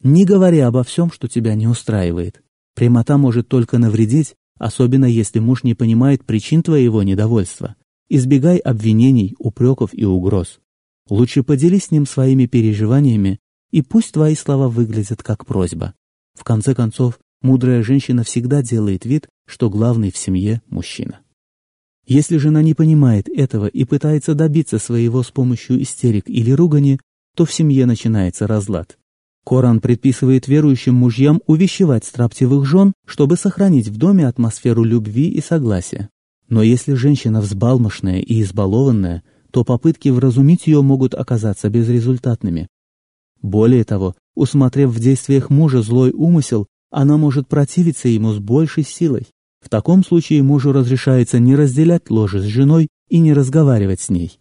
Не 0.01 0.25
говори 0.25 0.59
обо 0.59 0.83
всем, 0.83 1.11
что 1.11 1.27
тебя 1.27 1.53
не 1.53 1.67
устраивает. 1.67 2.41
Прямота 2.73 3.17
может 3.17 3.47
только 3.49 3.77
навредить, 3.77 4.35
особенно 4.61 5.05
если 5.05 5.39
муж 5.39 5.63
не 5.63 5.73
понимает 5.73 6.23
причин 6.23 6.61
твоего 6.61 7.01
недовольства. 7.01 7.75
Избегай 8.09 8.57
обвинений, 8.57 9.35
упреков 9.39 9.89
и 9.91 10.05
угроз. 10.05 10.59
Лучше 11.09 11.41
поделись 11.41 11.85
с 11.85 11.91
ним 11.91 12.05
своими 12.05 12.45
переживаниями, 12.45 13.39
и 13.71 13.81
пусть 13.81 14.11
твои 14.11 14.35
слова 14.35 14.67
выглядят 14.67 15.23
как 15.23 15.47
просьба. 15.47 15.95
В 16.35 16.43
конце 16.43 16.75
концов, 16.75 17.19
мудрая 17.41 17.81
женщина 17.81 18.23
всегда 18.23 18.61
делает 18.61 19.03
вид, 19.03 19.27
что 19.47 19.71
главный 19.71 20.11
в 20.11 20.17
семье– 20.17 20.61
мужчина. 20.69 21.21
Если 22.05 22.37
жена 22.37 22.61
не 22.61 22.75
понимает 22.75 23.29
этого 23.29 23.65
и 23.65 23.83
пытается 23.83 24.35
добиться 24.35 24.77
своего 24.77 25.23
с 25.23 25.31
помощью 25.31 25.81
истерик 25.81 26.29
или 26.29 26.51
ругани, 26.51 26.99
то 27.35 27.45
в 27.45 27.51
семье 27.51 27.87
начинается 27.87 28.45
разлад. 28.45 28.99
Коран 29.43 29.79
предписывает 29.79 30.47
верующим 30.47 30.95
мужьям 30.95 31.41
увещевать 31.47 32.05
строптивых 32.05 32.65
жен, 32.65 32.93
чтобы 33.05 33.37
сохранить 33.37 33.87
в 33.87 33.97
доме 33.97 34.27
атмосферу 34.27 34.83
любви 34.83 35.29
и 35.29 35.41
согласия. 35.41 36.09
Но 36.47 36.61
если 36.61 36.93
женщина 36.93 37.41
взбалмошная 37.41 38.19
и 38.19 38.41
избалованная, 38.41 39.23
то 39.51 39.63
попытки 39.63 40.09
вразумить 40.09 40.67
ее 40.67 40.81
могут 40.81 41.15
оказаться 41.15 41.69
безрезультатными. 41.69 42.67
Более 43.41 43.83
того, 43.83 44.15
усмотрев 44.35 44.91
в 44.91 44.99
действиях 44.99 45.49
мужа 45.49 45.81
злой 45.81 46.11
умысел, 46.11 46.67
она 46.91 47.17
может 47.17 47.47
противиться 47.47 48.07
ему 48.07 48.33
с 48.33 48.39
большей 48.39 48.83
силой. 48.83 49.27
В 49.61 49.69
таком 49.69 50.03
случае 50.03 50.43
мужу 50.43 50.71
разрешается 50.71 51.39
не 51.39 51.55
разделять 51.55 52.09
ложе 52.09 52.41
с 52.41 52.45
женой 52.45 52.89
и 53.09 53.19
не 53.19 53.33
разговаривать 53.33 54.01
с 54.01 54.09
ней. 54.09 54.39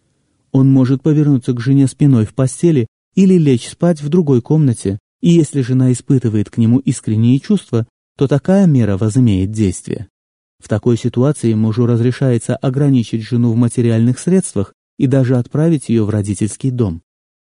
Он 0.51 0.69
может 0.69 1.01
повернуться 1.01 1.53
к 1.53 1.61
жене 1.61 1.87
спиной 1.87 2.25
в 2.25 2.33
постели 2.33 2.87
или 3.15 3.35
лечь 3.37 3.69
спать 3.69 4.01
в 4.01 4.09
другой 4.09 4.41
комнате, 4.41 4.99
и 5.21 5.29
если 5.29 5.61
жена 5.61 5.91
испытывает 5.91 6.49
к 6.49 6.57
нему 6.57 6.79
искренние 6.79 7.39
чувства, 7.39 7.87
то 8.17 8.27
такая 8.27 8.67
мера 8.67 8.97
возымеет 8.97 9.51
действие. 9.51 10.07
В 10.59 10.67
такой 10.67 10.97
ситуации 10.97 11.53
мужу 11.53 11.85
разрешается 11.85 12.55
ограничить 12.55 13.23
жену 13.23 13.51
в 13.51 13.55
материальных 13.55 14.19
средствах 14.19 14.73
и 14.97 15.07
даже 15.07 15.37
отправить 15.37 15.89
ее 15.89 16.03
в 16.03 16.09
родительский 16.09 16.69
дом. 16.69 17.01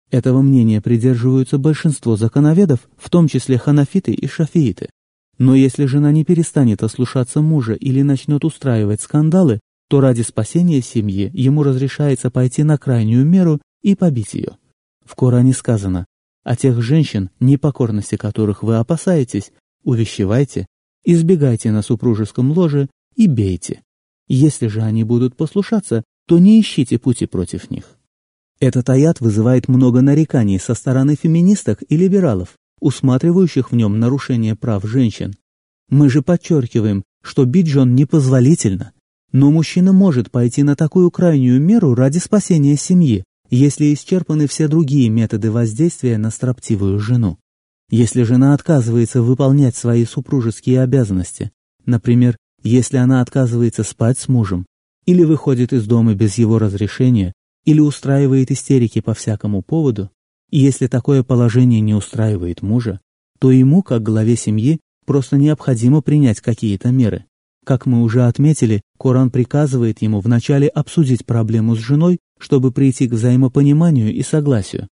Этого 0.10 0.42
мнения 0.42 0.82
придерживаются 0.82 1.58
большинство 1.58 2.16
законоведов, 2.16 2.88
в 2.98 3.10
том 3.10 3.28
числе 3.28 3.58
ханафиты 3.58 4.14
и 4.14 4.28
шафииты. 4.28 4.90
Но 5.38 5.56
если 5.56 5.86
жена 5.86 6.12
не 6.12 6.24
перестанет 6.24 6.84
ослушаться 6.84 7.42
мужа 7.42 7.74
или 7.74 8.02
начнет 8.02 8.46
устраивать 8.46 9.02
скандалы, 9.02 9.60
то 9.90 10.00
ради 10.00 10.22
спасения 10.22 10.82
семьи 10.82 11.30
ему 11.34 11.64
разрешается 11.64 12.30
пойти 12.30 12.64
на 12.64 12.78
крайнюю 12.78 13.26
меру 13.26 13.60
и 13.82 13.96
побить 13.96 14.34
ее. 14.34 14.58
В 15.06 15.16
Коране 15.16 15.54
сказано, 15.54 16.06
«О 16.44 16.56
тех 16.56 16.82
женщин, 16.82 17.30
непокорности 17.40 18.16
которых 18.16 18.64
вы 18.64 18.78
опасаетесь, 18.78 19.52
увещевайте, 19.84 20.68
избегайте 21.04 21.72
на 21.72 21.82
супружеском 21.82 22.52
ложе 22.52 22.90
и 23.16 23.28
бейте. 23.28 23.82
Если 24.28 24.68
же 24.68 24.82
они 24.82 25.04
будут 25.04 25.36
послушаться, 25.36 26.04
то 26.28 26.40
не 26.40 26.60
ищите 26.60 26.98
пути 26.98 27.26
против 27.26 27.70
них». 27.70 27.98
Этот 28.60 28.90
аят 28.90 29.20
вызывает 29.22 29.68
много 29.68 30.02
нареканий 30.02 30.60
со 30.60 30.76
стороны 30.76 31.16
феминисток 31.16 31.84
и 31.90 31.98
либералов, 31.98 32.56
усматривающих 32.80 33.72
в 33.72 33.76
нем 33.76 34.00
нарушение 34.00 34.56
прав 34.56 34.86
женщин. 34.86 35.34
Мы 35.90 36.10
же 36.10 36.22
подчеркиваем, 36.22 37.04
что 37.24 37.46
бить 37.46 37.68
жен 37.68 37.96
непозволительно, 37.96 38.94
но 39.32 39.52
мужчина 39.52 39.94
может 39.94 40.32
пойти 40.32 40.64
на 40.64 40.76
такую 40.76 41.10
крайнюю 41.12 41.62
меру 41.62 41.96
ради 41.96 42.20
спасения 42.20 42.76
семьи, 42.76 43.24
если 43.52 43.94
исчерпаны 43.94 44.48
все 44.48 44.70
другие 44.70 45.10
методы 45.10 45.52
воздействия 45.52 46.18
на 46.18 46.32
строптивую 46.32 47.00
жену. 47.00 47.38
Если 47.90 48.24
жена 48.24 48.54
отказывается 48.54 49.22
выполнять 49.22 49.76
свои 49.76 50.06
супружеские 50.06 50.82
обязанности, 50.82 51.52
например, 51.86 52.38
если 52.64 52.96
она 52.96 53.22
отказывается 53.22 53.84
спать 53.84 54.18
с 54.18 54.30
мужем, 54.30 54.66
или 55.06 55.26
выходит 55.26 55.74
из 55.74 55.86
дома 55.86 56.16
без 56.16 56.38
его 56.38 56.60
разрешения, 56.60 57.34
или 57.66 57.82
устраивает 57.82 58.52
истерики 58.52 59.02
по 59.02 59.14
всякому 59.14 59.62
поводу, 59.62 60.10
и 60.50 60.60
если 60.60 60.88
такое 60.88 61.22
положение 61.22 61.82
не 61.82 61.94
устраивает 61.94 62.62
мужа, 62.62 63.02
то 63.40 63.52
ему, 63.52 63.84
как 63.84 64.02
главе 64.02 64.38
семьи, 64.38 64.80
просто 65.06 65.36
необходимо 65.36 66.02
принять 66.02 66.40
какие-то 66.40 66.90
меры. 66.92 67.26
Как 67.66 67.86
мы 67.86 68.02
уже 68.02 68.26
отметили, 68.26 68.82
Коран 68.98 69.30
приказывает 69.30 70.02
ему 70.02 70.22
вначале 70.22 70.68
обсудить 70.68 71.26
проблему 71.26 71.76
с 71.76 71.80
женой 71.80 72.20
чтобы 72.42 72.72
прийти 72.72 73.08
к 73.08 73.14
взаимопониманию 73.14 74.14
и 74.14 74.22
согласию. 74.24 74.88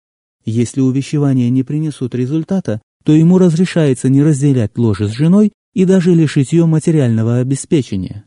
Если 0.45 0.81
увещевания 0.81 1.49
не 1.49 1.63
принесут 1.63 2.13
результата, 2.15 2.81
то 3.03 3.13
ему 3.13 3.37
разрешается 3.37 4.09
не 4.09 4.21
разделять 4.21 4.77
ложе 4.77 5.07
с 5.07 5.11
женой 5.11 5.53
и 5.73 5.85
даже 5.85 6.13
лишить 6.13 6.51
ее 6.53 6.65
материального 6.65 7.37
обеспечения. 7.37 8.25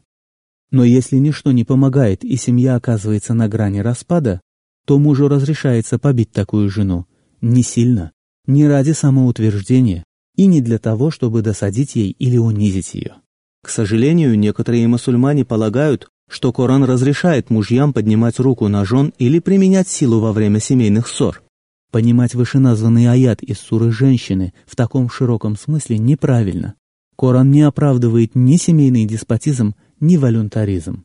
Но 0.70 0.84
если 0.84 1.16
ничто 1.16 1.52
не 1.52 1.64
помогает 1.64 2.24
и 2.24 2.36
семья 2.36 2.76
оказывается 2.76 3.34
на 3.34 3.48
грани 3.48 3.80
распада, 3.80 4.40
то 4.86 4.98
мужу 4.98 5.28
разрешается 5.28 5.98
побить 5.98 6.32
такую 6.32 6.70
жену 6.70 7.06
не 7.40 7.62
сильно, 7.62 8.12
не 8.46 8.66
ради 8.66 8.92
самоутверждения 8.92 10.04
и 10.36 10.46
не 10.46 10.60
для 10.60 10.78
того, 10.78 11.10
чтобы 11.10 11.42
досадить 11.42 11.96
ей 11.96 12.10
или 12.10 12.36
унизить 12.36 12.94
ее. 12.94 13.16
К 13.62 13.68
сожалению, 13.68 14.38
некоторые 14.38 14.88
мусульмане 14.88 15.44
полагают, 15.44 16.08
что 16.30 16.52
Коран 16.52 16.84
разрешает 16.84 17.50
мужьям 17.50 17.92
поднимать 17.92 18.38
руку 18.38 18.68
на 18.68 18.84
жен 18.84 19.12
или 19.18 19.40
применять 19.40 19.88
силу 19.88 20.20
во 20.20 20.32
время 20.32 20.60
семейных 20.60 21.08
ссор. 21.08 21.42
Понимать 21.90 22.36
вышеназванный 22.36 23.10
аят 23.10 23.42
из 23.42 23.58
суры 23.58 23.90
«Женщины» 23.90 24.54
в 24.64 24.76
таком 24.76 25.10
широком 25.10 25.56
смысле 25.56 25.98
неправильно. 25.98 26.74
Коран 27.16 27.50
не 27.50 27.62
оправдывает 27.62 28.36
ни 28.36 28.56
семейный 28.56 29.06
деспотизм, 29.06 29.74
ни 29.98 30.16
волюнтаризм. 30.16 31.02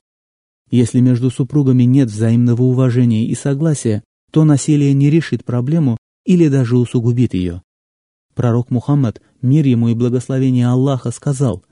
Если 0.70 1.00
между 1.00 1.32
супругами 1.32 1.84
нет 1.84 2.10
взаимного 2.10 2.62
уважения 2.62 3.26
и 3.26 3.34
согласия, 3.34 4.04
то 4.32 4.44
насилие 4.44 4.94
не 4.94 5.10
решит 5.10 5.44
проблему 5.44 5.98
или 6.24 6.50
даже 6.50 6.78
усугубит 6.78 7.34
ее. 7.34 7.64
Пророк 8.36 8.70
Мухаммад, 8.70 9.22
мир 9.42 9.66
ему 9.66 9.90
и 9.90 9.96
благословение 9.96 10.68
Аллаха, 10.68 11.10
сказал, 11.10 11.64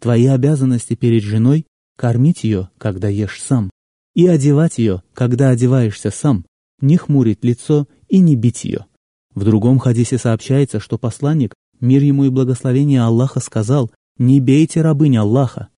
«Твои 0.00 0.26
обязанности 0.26 0.94
перед 0.94 1.22
женой– 1.22 1.66
кормить 1.96 2.44
ее, 2.44 2.70
когда 2.78 3.08
ешь 3.08 3.40
сам, 3.40 3.70
и 4.14 4.26
одевать 4.26 4.78
ее, 4.78 5.02
когда 5.14 5.50
одеваешься 5.50 6.10
сам, 6.10 6.44
не 6.80 6.96
хмурить 6.96 7.44
лицо 7.44 7.88
и 8.08 8.20
не 8.20 8.36
бить 8.36 8.64
ее». 8.64 8.86
В 9.34 9.44
другом 9.44 9.78
хадисе 9.78 10.16
сообщается, 10.16 10.80
что 10.80 10.98
посланник, 10.98 11.54
мир 11.80 12.02
ему 12.02 12.24
и 12.24 12.30
благословение 12.30 13.02
Аллаха, 13.02 13.40
сказал, 13.40 13.90
«Не 14.18 14.40
бейте 14.40 14.80
рабынь 14.80 15.16
Аллаха». 15.18 15.68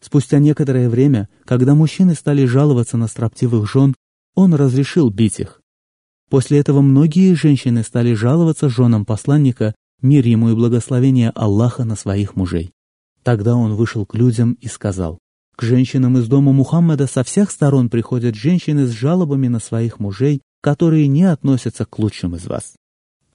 Спустя 0.00 0.38
некоторое 0.38 0.88
время, 0.88 1.28
когда 1.44 1.74
мужчины 1.74 2.14
стали 2.14 2.44
жаловаться 2.44 2.96
на 2.96 3.08
строптивых 3.08 3.70
жен, 3.70 3.94
он 4.34 4.54
разрешил 4.54 5.10
бить 5.10 5.40
их. 5.40 5.60
После 6.30 6.60
этого 6.60 6.80
многие 6.80 7.34
женщины 7.34 7.82
стали 7.82 8.14
жаловаться 8.14 8.68
женам 8.68 9.04
посланника, 9.04 9.74
мир 10.00 10.24
ему 10.24 10.50
и 10.50 10.54
благословение 10.54 11.30
Аллаха 11.30 11.84
на 11.84 11.96
своих 11.96 12.36
мужей. 12.36 12.70
Тогда 13.24 13.56
он 13.56 13.74
вышел 13.74 14.06
к 14.06 14.14
людям 14.14 14.52
и 14.60 14.68
сказал, 14.68 15.18
«К 15.60 15.62
женщинам 15.62 16.16
из 16.16 16.26
дома 16.26 16.52
Мухаммада 16.52 17.06
со 17.06 17.22
всех 17.22 17.50
сторон 17.50 17.90
приходят 17.90 18.34
женщины 18.34 18.86
с 18.86 18.92
жалобами 18.92 19.46
на 19.46 19.58
своих 19.60 20.00
мужей, 20.00 20.40
которые 20.62 21.06
не 21.06 21.24
относятся 21.24 21.84
к 21.84 21.98
лучшим 21.98 22.34
из 22.34 22.46
вас. 22.46 22.76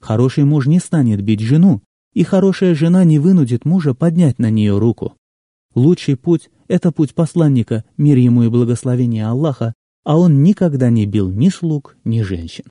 Хороший 0.00 0.42
муж 0.42 0.66
не 0.66 0.80
станет 0.80 1.22
бить 1.22 1.38
жену, 1.38 1.82
и 2.14 2.24
хорошая 2.24 2.74
жена 2.74 3.04
не 3.04 3.20
вынудит 3.20 3.64
мужа 3.64 3.94
поднять 3.94 4.40
на 4.40 4.50
нее 4.50 4.76
руку. 4.76 5.14
Лучший 5.76 6.16
путь– 6.16 6.50
это 6.66 6.90
путь 6.90 7.14
посланника, 7.14 7.84
мир 7.96 8.16
ему 8.16 8.42
и 8.42 8.48
благословение 8.48 9.28
Аллаха, 9.28 9.72
а 10.02 10.18
он 10.18 10.42
никогда 10.42 10.90
не 10.90 11.06
бил 11.06 11.30
ни 11.30 11.48
слуг, 11.48 11.96
ни 12.02 12.22
женщин. 12.22 12.64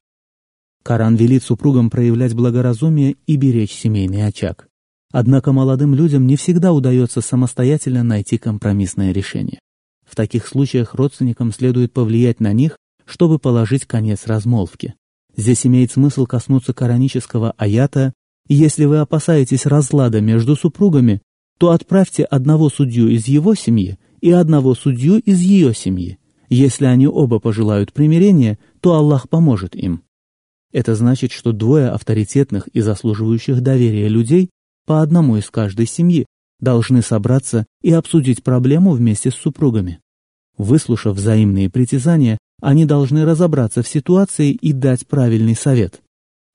Коран 0.84 1.16
велит 1.16 1.44
супругам 1.44 1.90
проявлять 1.90 2.34
благоразумие 2.34 3.16
и 3.26 3.38
беречь 3.38 3.72
семейный 3.72 4.28
очаг. 4.28 4.68
Однако 5.12 5.52
молодым 5.52 5.94
людям 5.94 6.28
не 6.28 6.36
всегда 6.36 6.74
удается 6.74 7.22
самостоятельно 7.22 8.04
найти 8.04 8.38
компромиссное 8.38 9.12
решение. 9.12 9.60
В 10.06 10.16
таких 10.16 10.48
случаях 10.48 10.94
родственникам 10.94 11.52
следует 11.52 11.94
повлиять 11.94 12.40
на 12.40 12.54
них, 12.54 12.78
чтобы 13.06 13.40
положить 13.40 13.86
конец 13.86 14.28
размолвке. 14.28 14.96
Здесь 15.36 15.66
имеет 15.66 15.92
смысл 15.92 16.26
коснуться 16.26 16.74
коранического 16.74 17.54
аята 17.58 18.14
«Если 18.48 18.86
вы 18.86 19.00
опасаетесь 19.00 19.66
разлада 19.66 20.22
между 20.22 20.56
супругами, 20.56 21.22
то 21.58 21.72
отправьте 21.72 22.24
одного 22.24 22.70
судью 22.70 23.08
из 23.08 23.28
его 23.28 23.56
семьи 23.56 23.98
и 24.22 24.32
одного 24.32 24.76
судью 24.76 25.18
из 25.20 25.40
ее 25.40 25.74
семьи. 25.74 26.20
Если 26.50 26.86
они 26.86 27.08
оба 27.08 27.40
пожелают 27.40 27.94
примирения, 27.94 28.60
то 28.82 28.94
Аллах 28.94 29.30
поможет 29.30 29.76
им. 29.76 30.04
Это 30.72 30.96
значит, 30.96 31.32
что 31.32 31.54
двое 31.54 31.90
авторитетных 31.90 32.68
и 32.68 32.82
заслуживающих 32.82 33.62
доверия 33.62 34.10
людей, 34.10 34.50
по 34.86 35.02
одному 35.02 35.38
из 35.38 35.50
каждой 35.50 35.88
семьи, 35.88 36.26
должны 36.60 37.02
собраться 37.02 37.66
и 37.82 37.92
обсудить 37.92 38.44
проблему 38.44 38.92
вместе 38.92 39.32
с 39.32 39.36
супругами. 39.36 40.00
Выслушав 40.58 41.18
взаимные 41.18 41.70
притязания, 41.70 42.38
они 42.62 42.86
должны 42.86 43.26
разобраться 43.26 43.84
в 43.84 43.88
ситуации 43.88 44.52
и 44.52 44.72
дать 44.72 45.06
правильный 45.08 45.56
совет. 45.56 46.02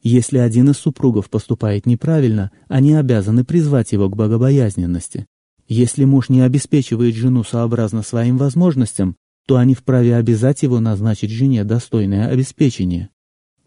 Если 0.02 0.38
один 0.38 0.70
из 0.70 0.78
супругов 0.78 1.28
поступает 1.28 1.84
неправильно, 1.84 2.50
они 2.68 2.94
обязаны 2.94 3.44
призвать 3.44 3.92
его 3.92 4.08
к 4.08 4.16
богобоязненности. 4.16 5.26
Если 5.68 6.04
муж 6.04 6.30
не 6.30 6.40
обеспечивает 6.40 7.14
жену 7.14 7.44
сообразно 7.44 8.02
своим 8.02 8.38
возможностям, 8.38 9.16
то 9.46 9.56
они 9.56 9.74
вправе 9.74 10.16
обязать 10.16 10.62
его 10.62 10.80
назначить 10.80 11.30
жене 11.30 11.64
достойное 11.64 12.28
обеспечение. 12.28 13.10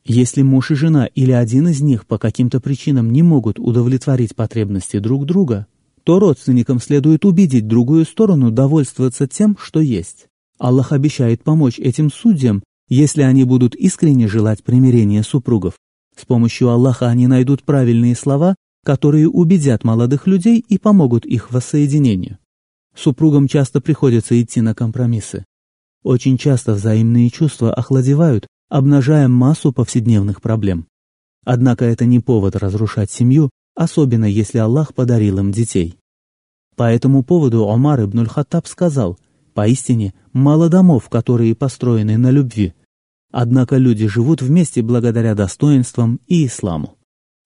Если 0.05 0.41
муж 0.41 0.71
и 0.71 0.75
жена 0.75 1.05
или 1.05 1.31
один 1.31 1.69
из 1.69 1.81
них 1.81 2.05
по 2.05 2.17
каким-то 2.17 2.59
причинам 2.59 3.11
не 3.13 3.23
могут 3.23 3.57
удовлетворить 3.57 4.35
потребности 4.35 4.99
друг 4.99 5.25
друга, 5.25 5.67
то 6.03 6.19
родственникам 6.19 6.81
следует 6.81 7.23
убедить 7.23 7.67
другую 7.67 8.03
сторону 8.05 8.51
довольствоваться 8.51 9.27
тем, 9.27 9.57
что 9.57 9.79
есть. 9.79 10.27
Аллах 10.59 10.91
обещает 10.91 11.43
помочь 11.43 11.79
этим 11.79 12.11
судьям, 12.11 12.63
если 12.89 13.21
они 13.21 13.45
будут 13.45 13.75
искренне 13.75 14.27
желать 14.27 14.63
примирения 14.63 15.23
супругов. 15.23 15.75
С 16.17 16.25
помощью 16.25 16.69
Аллаха 16.69 17.07
они 17.07 17.27
найдут 17.27 17.63
правильные 17.63 18.15
слова, 18.15 18.55
которые 18.83 19.29
убедят 19.29 19.85
молодых 19.85 20.27
людей 20.27 20.63
и 20.67 20.77
помогут 20.77 21.25
их 21.25 21.51
воссоединению. 21.51 22.39
Супругам 22.93 23.47
часто 23.47 23.79
приходится 23.79 24.39
идти 24.39 24.59
на 24.59 24.75
компромиссы. 24.75 25.45
Очень 26.03 26.37
часто 26.37 26.73
взаимные 26.73 27.29
чувства 27.29 27.73
охладевают, 27.73 28.47
обнажая 28.73 29.27
массу 29.27 29.71
повседневных 29.71 30.41
проблем. 30.41 30.87
Однако 31.45 31.85
это 31.85 32.05
не 32.05 32.19
повод 32.19 32.55
разрушать 32.55 33.11
семью, 33.11 33.51
особенно 33.75 34.25
если 34.25 34.57
Аллах 34.57 34.95
подарил 34.95 35.37
им 35.37 35.51
детей. 35.51 35.99
По 36.75 36.91
этому 36.91 37.21
поводу 37.21 37.69
Омар 37.69 38.05
ибн 38.05 38.25
Хаттаб 38.25 38.65
сказал, 38.65 39.19
«Поистине, 39.53 40.15
мало 40.31 40.69
домов, 40.69 41.07
которые 41.09 41.53
построены 41.53 42.17
на 42.17 42.31
любви. 42.31 42.73
Однако 43.31 43.77
люди 43.77 44.07
живут 44.07 44.41
вместе 44.41 44.81
благодаря 44.81 45.35
достоинствам 45.35 46.19
и 46.25 46.47
исламу. 46.47 46.97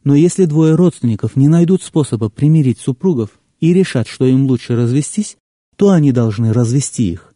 Но 0.06 0.16
если 0.16 0.46
двое 0.46 0.76
родственников 0.76 1.36
не 1.36 1.50
найдут 1.50 1.84
способа 1.84 2.30
примирить 2.30 2.80
супругов 2.80 3.32
и 3.60 3.74
решат, 3.74 4.08
что 4.08 4.26
им 4.26 4.46
лучше 4.46 4.78
развестись, 4.78 5.36
то 5.76 5.90
они 5.90 6.14
должны 6.14 6.54
развести 6.54 7.12
их. 7.12 7.34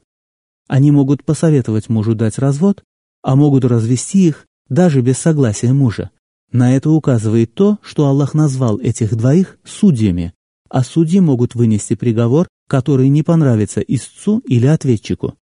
Они 0.69 0.91
могут 0.91 1.25
посоветовать 1.25 1.89
мужу 1.89 2.15
дать 2.15 2.37
развод, 2.37 2.85
а 3.21 3.35
могут 3.35 3.65
развести 3.65 4.27
их 4.27 4.47
даже 4.69 5.01
без 5.01 5.17
согласия 5.17 5.73
мужа. 5.73 6.11
На 6.51 6.75
это 6.75 6.89
указывает 6.89 7.53
то, 7.53 7.77
что 7.81 8.07
Аллах 8.07 8.33
назвал 8.33 8.79
этих 8.79 9.15
двоих 9.15 9.57
судьями, 9.63 10.33
а 10.69 10.83
судьи 10.83 11.19
могут 11.19 11.55
вынести 11.55 11.95
приговор, 11.95 12.47
который 12.67 13.09
не 13.09 13.23
понравится 13.23 13.81
истцу 13.81 14.39
или 14.39 14.65
ответчику. 14.65 15.35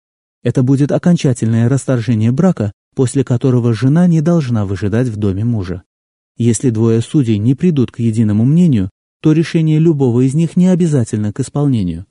Это 0.43 0.63
будет 0.63 0.93
окончательное 0.93 1.69
расторжение 1.69 2.31
брака, 2.31 2.73
после 2.95 3.25
которого 3.25 3.75
жена 3.75 4.07
не 4.07 4.21
должна 4.21 4.65
выжидать 4.65 5.09
в 5.09 5.17
доме 5.17 5.45
мужа. 5.45 5.83
Если 6.37 6.71
двое 6.71 7.01
судей 7.01 7.39
не 7.39 7.55
придут 7.55 7.91
к 7.91 7.99
единому 7.99 8.45
мнению, 8.45 8.91
то 9.23 9.33
решение 9.33 9.79
любого 9.79 10.21
из 10.21 10.35
них 10.35 10.57
не 10.57 10.69
обязательно 10.69 11.33
к 11.33 11.41
исполнению. 11.41 12.07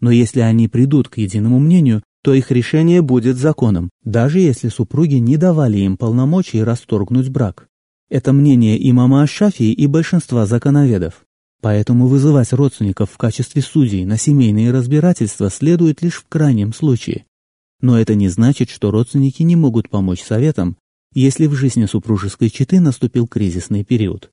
Но 0.00 0.10
если 0.10 0.40
они 0.40 0.68
придут 0.68 1.08
к 1.08 1.18
единому 1.18 1.58
мнению, 1.58 2.02
то 2.24 2.32
их 2.32 2.50
решение 2.50 3.02
будет 3.02 3.36
законом, 3.36 3.90
даже 4.02 4.38
если 4.38 4.70
супруги 4.70 5.16
не 5.16 5.36
давали 5.36 5.76
им 5.80 5.98
полномочий 5.98 6.62
расторгнуть 6.62 7.28
брак. 7.28 7.68
Это 8.08 8.32
мнение 8.32 8.78
имама 8.90 9.22
Ашафии 9.22 9.70
и 9.70 9.86
большинства 9.86 10.46
законоведов. 10.46 11.26
Поэтому 11.60 12.06
вызывать 12.06 12.54
родственников 12.54 13.10
в 13.10 13.18
качестве 13.18 13.60
судей 13.60 14.06
на 14.06 14.16
семейные 14.16 14.72
разбирательства 14.72 15.50
следует 15.50 16.00
лишь 16.00 16.14
в 16.14 16.24
крайнем 16.26 16.72
случае. 16.72 17.26
Но 17.82 18.00
это 18.00 18.14
не 18.14 18.28
значит, 18.28 18.70
что 18.70 18.90
родственники 18.90 19.42
не 19.42 19.54
могут 19.54 19.90
помочь 19.90 20.22
советам, 20.22 20.78
если 21.12 21.46
в 21.46 21.52
жизни 21.52 21.84
супружеской 21.84 22.48
четы 22.48 22.80
наступил 22.80 23.26
кризисный 23.26 23.84
период. 23.84 24.30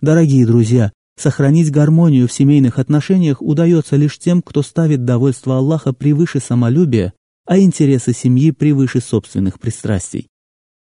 Дорогие 0.00 0.44
друзья, 0.46 0.90
сохранить 1.16 1.70
гармонию 1.70 2.26
в 2.26 2.32
семейных 2.32 2.80
отношениях 2.80 3.40
удается 3.40 3.94
лишь 3.94 4.18
тем, 4.18 4.42
кто 4.42 4.62
ставит 4.62 5.04
довольство 5.04 5.58
Аллаха 5.58 5.92
превыше 5.92 6.40
самолюбия 6.40 7.12
а 7.50 7.58
интересы 7.58 8.12
семьи 8.12 8.52
превыше 8.52 9.00
собственных 9.00 9.58
пристрастий. 9.58 10.28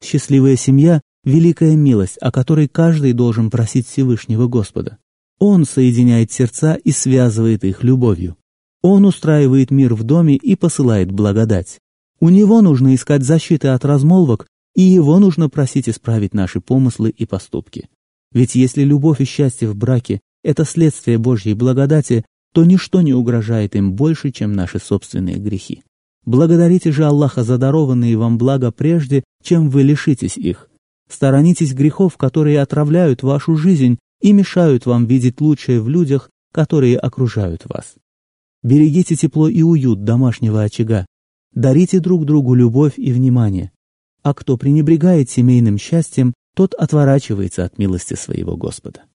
Счастливая 0.04 0.56
семья– 0.56 1.00
великая 1.24 1.74
милость, 1.74 2.18
о 2.20 2.30
которой 2.30 2.68
каждый 2.68 3.14
должен 3.14 3.48
просить 3.48 3.88
Всевышнего 3.88 4.48
Господа. 4.48 4.98
Он 5.38 5.64
соединяет 5.64 6.30
сердца 6.30 6.74
и 6.74 6.90
связывает 6.90 7.64
их 7.64 7.82
любовью. 7.82 8.36
Он 8.82 9.06
устраивает 9.06 9.70
мир 9.70 9.94
в 9.94 10.02
доме 10.02 10.36
и 10.36 10.56
посылает 10.56 11.10
благодать. 11.10 11.78
У 12.20 12.28
него 12.28 12.60
нужно 12.60 12.94
искать 12.94 13.22
защиты 13.22 13.68
от 13.68 13.86
размолвок, 13.86 14.46
и 14.74 14.82
его 14.82 15.18
нужно 15.20 15.48
просить 15.48 15.88
исправить 15.88 16.34
наши 16.34 16.60
помыслы 16.60 17.08
и 17.08 17.24
поступки. 17.24 17.88
Ведь 18.30 18.56
если 18.56 18.82
любовь 18.84 19.22
и 19.22 19.24
счастье 19.24 19.70
в 19.70 19.74
браке– 19.74 20.20
это 20.44 20.66
следствие 20.66 21.16
Божьей 21.16 21.54
благодати, 21.54 22.26
то 22.52 22.66
ничто 22.66 23.00
не 23.00 23.14
угрожает 23.14 23.74
им 23.74 23.94
больше, 23.94 24.32
чем 24.32 24.52
наши 24.52 24.78
собственные 24.78 25.36
грехи. 25.36 25.82
Благодарите 26.24 26.92
же 26.92 27.04
Аллаха 27.04 27.42
за 27.42 27.58
дарованные 27.58 28.16
вам 28.16 28.38
блага 28.38 28.70
прежде, 28.70 29.24
чем 29.42 29.70
вы 29.70 29.82
лишитесь 29.82 30.36
их. 30.36 30.68
Сторонитесь 31.08 31.72
грехов, 31.72 32.16
которые 32.16 32.60
отравляют 32.60 33.22
вашу 33.22 33.56
жизнь 33.56 33.98
и 34.20 34.32
мешают 34.32 34.84
вам 34.86 35.06
видеть 35.06 35.40
лучшее 35.40 35.80
в 35.80 35.88
людях, 35.88 36.30
которые 36.52 36.98
окружают 36.98 37.64
вас. 37.66 37.94
Берегите 38.62 39.16
тепло 39.16 39.48
и 39.48 39.62
уют 39.62 40.04
домашнего 40.04 40.62
очага. 40.62 41.06
Дарите 41.54 42.00
друг 42.00 42.24
другу 42.24 42.54
любовь 42.54 42.94
и 42.98 43.12
внимание. 43.12 43.72
А 44.22 44.34
кто 44.34 44.56
пренебрегает 44.56 45.30
семейным 45.30 45.78
счастьем, 45.78 46.34
тот 46.54 46.74
отворачивается 46.74 47.64
от 47.64 47.78
милости 47.78 48.14
своего 48.14 48.56
Господа. 48.56 49.04